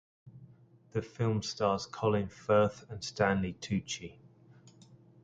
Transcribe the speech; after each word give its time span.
The 0.93 1.03
film 1.03 1.43
stars 1.43 1.85
Colin 1.85 2.27
Firth 2.27 2.85
and 2.89 3.03
Stanley 3.03 3.53
Tucci. 3.61 4.17